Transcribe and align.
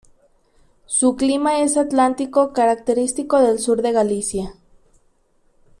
Su 0.87 1.15
clima 1.15 1.59
es 1.59 1.77
atlántico, 1.77 2.53
característico 2.53 3.39
del 3.39 3.59
sur 3.59 3.83
de 3.83 3.91
Galicia. 3.91 4.55